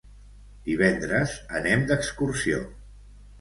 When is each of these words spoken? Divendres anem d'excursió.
Divendres 0.69 1.35
anem 1.59 1.85
d'excursió. 1.93 2.65